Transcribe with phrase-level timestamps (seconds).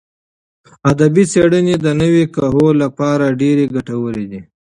[0.91, 4.41] ادبي څېړنې د نوي کهول لپاره ډېرې ګټورې دي.